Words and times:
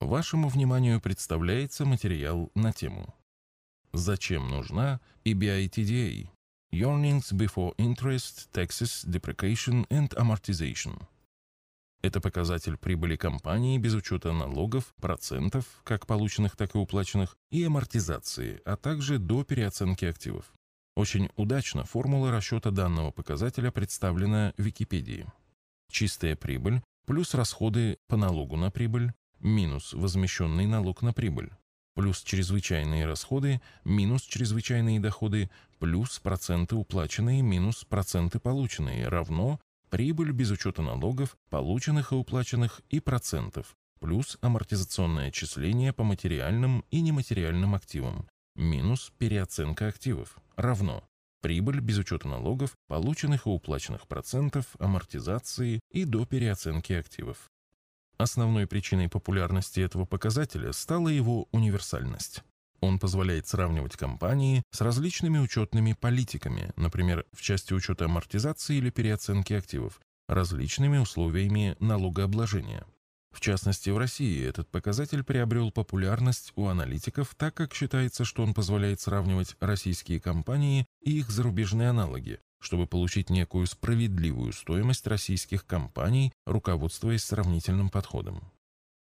Вашему 0.00 0.48
вниманию 0.48 1.00
представляется 1.00 1.86
материал 1.86 2.50
на 2.54 2.70
тему 2.74 3.14
«Зачем 3.94 4.46
нужна 4.48 5.00
EBITDA? 5.24 6.28
Earnings 6.70 7.32
before 7.32 7.74
interest, 7.76 8.50
taxes, 8.52 9.06
depreciation 9.06 9.88
and 9.88 10.10
amortization». 10.14 11.02
Это 12.02 12.20
показатель 12.20 12.76
прибыли 12.76 13.16
компании 13.16 13.78
без 13.78 13.94
учета 13.94 14.34
налогов, 14.34 14.94
процентов, 15.00 15.64
как 15.82 16.06
полученных, 16.06 16.56
так 16.56 16.74
и 16.74 16.78
уплаченных, 16.78 17.38
и 17.50 17.64
амортизации, 17.64 18.60
а 18.66 18.76
также 18.76 19.18
до 19.18 19.44
переоценки 19.44 20.04
активов. 20.04 20.52
Очень 20.94 21.30
удачно 21.36 21.84
формула 21.84 22.30
расчета 22.30 22.70
данного 22.70 23.12
показателя 23.12 23.70
представлена 23.70 24.52
в 24.58 24.62
Википедии. 24.62 25.26
Чистая 25.90 26.36
прибыль 26.36 26.82
плюс 27.06 27.32
расходы 27.32 27.96
по 28.08 28.18
налогу 28.18 28.56
на 28.56 28.70
прибыль 28.70 29.14
минус 29.40 29.92
возмещенный 29.92 30.66
налог 30.66 31.02
на 31.02 31.12
прибыль 31.12 31.50
плюс 31.94 32.22
чрезвычайные 32.22 33.06
расходы 33.06 33.60
минус 33.84 34.22
чрезвычайные 34.22 35.00
доходы 35.00 35.50
плюс 35.78 36.18
проценты 36.20 36.76
уплаченные 36.76 37.42
минус 37.42 37.84
проценты 37.84 38.38
полученные 38.38 39.08
равно 39.08 39.60
прибыль 39.90 40.32
без 40.32 40.50
учета 40.50 40.82
налогов, 40.82 41.36
полученных 41.50 42.12
и 42.12 42.14
уплаченных 42.14 42.82
и 42.90 43.00
процентов, 43.00 43.76
плюс 44.00 44.38
амортизационное 44.40 45.28
отчисление 45.28 45.92
по 45.92 46.04
материальным 46.04 46.84
и 46.90 47.00
нематериальным 47.00 47.74
активам, 47.74 48.28
минус 48.54 49.12
переоценка 49.18 49.88
активов, 49.88 50.36
равно 50.56 51.04
прибыль 51.40 51.80
без 51.80 51.98
учета 51.98 52.28
налогов, 52.28 52.74
полученных 52.88 53.46
и 53.46 53.50
уплаченных 53.50 54.08
процентов, 54.08 54.66
амортизации 54.78 55.80
и 55.90 56.04
до 56.04 56.26
переоценки 56.26 56.92
активов. 56.92 57.50
Основной 58.18 58.66
причиной 58.66 59.08
популярности 59.08 59.80
этого 59.80 60.06
показателя 60.06 60.72
стала 60.72 61.08
его 61.08 61.48
универсальность. 61.52 62.42
Он 62.80 62.98
позволяет 62.98 63.46
сравнивать 63.46 63.96
компании 63.96 64.62
с 64.70 64.80
различными 64.80 65.38
учетными 65.38 65.92
политиками, 65.92 66.72
например, 66.76 67.26
в 67.32 67.42
части 67.42 67.74
учета 67.74 68.06
амортизации 68.06 68.76
или 68.76 68.90
переоценки 68.90 69.52
активов, 69.52 70.00
различными 70.28 70.98
условиями 70.98 71.76
налогообложения. 71.80 72.86
В 73.32 73.40
частности, 73.40 73.90
в 73.90 73.98
России 73.98 74.46
этот 74.46 74.70
показатель 74.70 75.22
приобрел 75.22 75.70
популярность 75.70 76.52
у 76.56 76.68
аналитиков, 76.68 77.34
так 77.36 77.54
как 77.54 77.74
считается, 77.74 78.24
что 78.24 78.42
он 78.42 78.54
позволяет 78.54 79.02
сравнивать 79.02 79.56
российские 79.60 80.20
компании 80.20 80.86
и 81.02 81.18
их 81.18 81.30
зарубежные 81.30 81.90
аналоги, 81.90 82.40
чтобы 82.66 82.88
получить 82.88 83.30
некую 83.30 83.64
справедливую 83.68 84.52
стоимость 84.52 85.06
российских 85.06 85.64
компаний, 85.64 86.32
руководствуясь 86.46 87.22
сравнительным 87.22 87.90
подходом. 87.90 88.42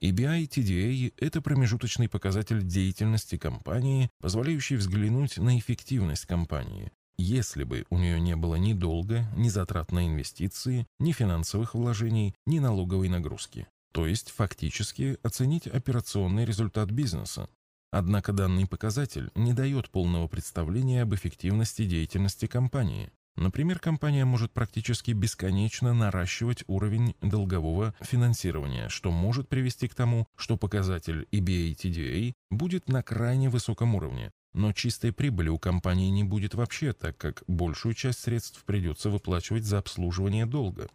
EBI 0.00 0.48
TDA– 0.48 1.12
это 1.18 1.42
промежуточный 1.42 2.08
показатель 2.08 2.62
деятельности 2.62 3.36
компании, 3.36 4.08
позволяющий 4.18 4.76
взглянуть 4.76 5.36
на 5.36 5.58
эффективность 5.58 6.24
компании, 6.24 6.90
если 7.18 7.64
бы 7.64 7.84
у 7.90 7.98
нее 7.98 8.18
не 8.18 8.34
было 8.34 8.54
ни 8.54 8.72
долга, 8.72 9.26
ни 9.36 9.50
затрат 9.50 9.92
на 9.92 10.06
инвестиции, 10.06 10.86
ни 10.98 11.12
финансовых 11.12 11.74
вложений, 11.74 12.34
ни 12.46 12.60
налоговой 12.60 13.10
нагрузки. 13.10 13.66
То 13.92 14.06
есть 14.06 14.30
фактически 14.30 15.18
оценить 15.22 15.66
операционный 15.66 16.46
результат 16.46 16.90
бизнеса. 16.90 17.50
Однако 17.90 18.32
данный 18.32 18.66
показатель 18.66 19.30
не 19.34 19.52
дает 19.52 19.90
полного 19.90 20.28
представления 20.28 21.02
об 21.02 21.14
эффективности 21.14 21.84
деятельности 21.84 22.46
компании. 22.46 23.12
Например, 23.36 23.80
компания 23.80 24.24
может 24.24 24.52
практически 24.52 25.10
бесконечно 25.10 25.92
наращивать 25.92 26.62
уровень 26.68 27.16
долгового 27.20 27.94
финансирования, 28.00 28.88
что 28.88 29.10
может 29.10 29.48
привести 29.48 29.88
к 29.88 29.94
тому, 29.94 30.28
что 30.36 30.56
показатель 30.56 31.26
EBA-TDA 31.32 32.32
будет 32.50 32.88
на 32.88 33.02
крайне 33.02 33.50
высоком 33.50 33.96
уровне, 33.96 34.30
но 34.52 34.72
чистой 34.72 35.12
прибыли 35.12 35.48
у 35.48 35.58
компании 35.58 36.10
не 36.10 36.22
будет 36.22 36.54
вообще, 36.54 36.92
так 36.92 37.16
как 37.16 37.42
большую 37.48 37.94
часть 37.94 38.20
средств 38.20 38.62
придется 38.64 39.10
выплачивать 39.10 39.64
за 39.64 39.78
обслуживание 39.78 40.46
долга. 40.46 40.88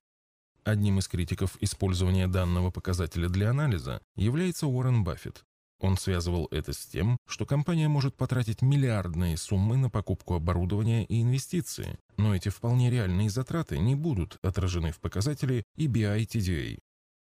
Одним 0.64 1.00
из 1.00 1.08
критиков 1.08 1.58
использования 1.60 2.28
данного 2.28 2.72
показателя 2.72 3.28
для 3.28 3.50
анализа 3.50 4.02
является 4.16 4.68
Уоррен 4.68 5.04
Баффет, 5.04 5.44
он 5.80 5.98
связывал 5.98 6.48
это 6.52 6.74
с 6.74 6.86
тем, 6.86 7.18
что 7.28 7.46
компания 7.46 7.88
может 7.88 8.16
потратить 8.16 8.62
миллиардные 8.62 9.38
суммы 9.38 9.78
на 9.78 9.90
покупку 9.90 10.36
оборудования 10.36 11.06
и 11.06 11.22
инвестиции, 11.22 11.98
но 12.18 12.36
эти 12.36 12.50
вполне 12.50 12.90
реальные 12.90 13.30
затраты 13.30 13.80
не 13.80 13.96
будут 13.96 14.38
отражены 14.42 14.92
в 14.92 15.00
показателе 15.00 15.64
EBI-TDA. 15.78 16.80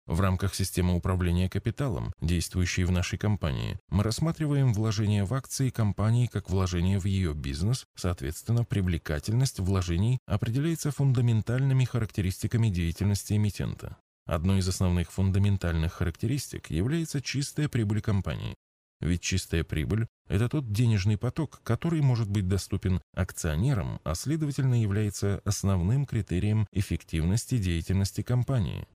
В 0.06 0.20
рамках 0.20 0.54
системы 0.54 0.94
управления 0.94 1.48
капиталом, 1.48 2.12
действующей 2.20 2.84
в 2.84 2.90
нашей 2.90 3.18
компании, 3.18 3.78
мы 3.88 4.02
рассматриваем 4.02 4.74
вложение 4.74 5.24
в 5.24 5.32
акции 5.32 5.70
компании 5.70 6.26
как 6.26 6.50
вложение 6.50 6.98
в 6.98 7.06
ее 7.06 7.32
бизнес, 7.32 7.86
соответственно, 7.96 8.64
привлекательность 8.64 9.60
вложений 9.60 10.18
определяется 10.26 10.90
фундаментальными 10.90 11.84
характеристиками 11.84 12.68
деятельности 12.68 13.32
эмитента. 13.32 13.96
Одной 14.26 14.60
из 14.60 14.68
основных 14.68 15.12
фундаментальных 15.12 15.94
характеристик 15.94 16.70
является 16.70 17.20
чистая 17.20 17.68
прибыль 17.68 18.00
компании. 18.00 18.54
Ведь 19.00 19.20
чистая 19.20 19.64
прибыль– 19.64 20.06
это 20.28 20.48
тот 20.48 20.72
денежный 20.72 21.18
поток, 21.18 21.60
который 21.62 22.00
может 22.00 22.30
быть 22.30 22.48
доступен 22.48 23.02
акционерам, 23.14 24.00
а 24.02 24.14
следовательно 24.14 24.80
является 24.80 25.42
основным 25.44 26.06
критерием 26.06 26.66
эффективности 26.72 27.58
деятельности 27.58 28.22
компании. 28.22 28.86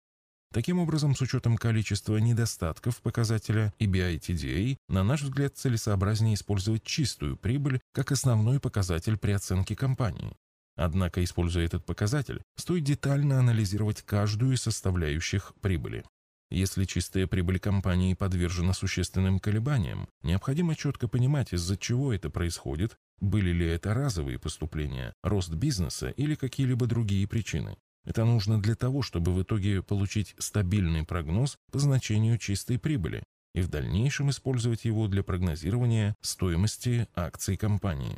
Таким 0.52 0.80
образом, 0.80 1.16
с 1.16 1.22
учетом 1.22 1.58
количества 1.58 2.18
недостатков 2.18 3.04
показателя 3.04 3.72
EBI-TDA, 3.80 4.78
на 4.88 5.04
наш 5.04 5.22
взгляд, 5.22 5.56
целесообразнее 5.56 6.34
использовать 6.34 6.84
чистую 6.84 7.38
прибыль 7.38 7.80
как 7.94 8.12
основной 8.12 8.60
показатель 8.60 9.18
при 9.18 9.34
оценке 9.34 9.76
компании. 9.76 10.36
Однако, 10.80 11.22
используя 11.22 11.66
этот 11.66 11.86
показатель, 11.86 12.42
стоит 12.56 12.86
детально 12.86 13.38
анализировать 13.38 14.02
каждую 14.02 14.54
из 14.54 14.62
составляющих 14.62 15.54
прибыли. 15.60 16.06
Если 16.50 16.86
чистая 16.86 17.28
прибыль 17.28 17.60
компании 17.60 18.14
подвержена 18.14 18.72
существенным 18.72 19.40
колебаниям, 19.40 20.08
необходимо 20.24 20.78
четко 20.78 21.10
понимать, 21.10 21.52
из-за 21.52 21.76
чего 21.76 22.14
это 22.14 22.30
происходит, 22.30 22.96
были 23.20 23.52
ли 23.52 23.68
это 23.68 23.94
разовые 23.94 24.40
поступления, 24.40 25.14
рост 25.22 25.54
бизнеса 25.54 26.12
или 26.12 26.36
какие-либо 26.36 26.88
другие 26.88 27.28
причины. 27.28 27.76
Это 28.06 28.24
нужно 28.24 28.62
для 28.62 28.76
того, 28.76 29.02
чтобы 29.02 29.34
в 29.34 29.44
итоге 29.44 29.84
получить 29.84 30.34
стабильный 30.40 31.06
прогноз 31.06 31.58
по 31.74 31.80
значению 31.80 32.38
чистой 32.38 32.80
прибыли 32.80 33.22
и 33.54 33.60
в 33.60 33.68
дальнейшем 33.68 34.30
использовать 34.30 34.86
его 34.86 35.10
для 35.10 35.24
прогнозирования 35.24 36.16
стоимости 36.22 37.10
акций 37.16 37.58
компании. 37.58 38.18